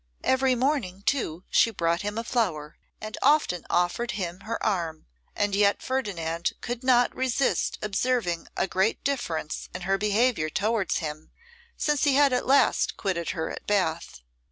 [0.23, 5.05] Every morning, too, she brought him a flower, and often offered him her arm.
[5.35, 11.29] And yet Ferdinand could not resist observing a great difference in her behaviour towards him
[11.77, 14.21] since he had last quitted her at Bath.